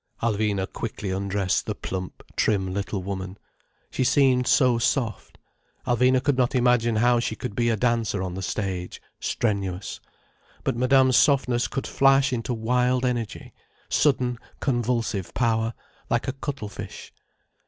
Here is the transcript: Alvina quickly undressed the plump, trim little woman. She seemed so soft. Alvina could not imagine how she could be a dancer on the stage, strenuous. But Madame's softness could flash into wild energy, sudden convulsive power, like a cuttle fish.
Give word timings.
Alvina 0.23 0.65
quickly 0.65 1.11
undressed 1.11 1.67
the 1.67 1.75
plump, 1.75 2.23
trim 2.35 2.73
little 2.73 3.03
woman. 3.03 3.37
She 3.91 4.03
seemed 4.03 4.47
so 4.47 4.79
soft. 4.79 5.37
Alvina 5.85 6.23
could 6.23 6.39
not 6.39 6.55
imagine 6.55 6.95
how 6.95 7.19
she 7.19 7.35
could 7.35 7.55
be 7.55 7.69
a 7.69 7.77
dancer 7.77 8.23
on 8.23 8.33
the 8.33 8.41
stage, 8.41 8.99
strenuous. 9.19 9.99
But 10.63 10.75
Madame's 10.75 11.17
softness 11.17 11.67
could 11.67 11.85
flash 11.85 12.33
into 12.33 12.51
wild 12.51 13.05
energy, 13.05 13.53
sudden 13.89 14.39
convulsive 14.59 15.35
power, 15.35 15.75
like 16.09 16.27
a 16.27 16.33
cuttle 16.33 16.69
fish. 16.69 17.13